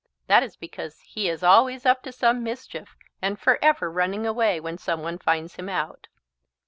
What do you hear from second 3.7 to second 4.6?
running away